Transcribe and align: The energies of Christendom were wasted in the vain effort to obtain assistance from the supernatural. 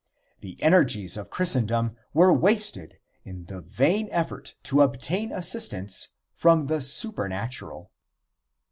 The 0.39 0.57
energies 0.63 1.15
of 1.15 1.29
Christendom 1.29 1.95
were 2.11 2.33
wasted 2.33 2.97
in 3.23 3.45
the 3.45 3.61
vain 3.61 4.07
effort 4.11 4.55
to 4.63 4.81
obtain 4.81 5.31
assistance 5.31 6.07
from 6.33 6.65
the 6.65 6.81
supernatural. 6.81 7.91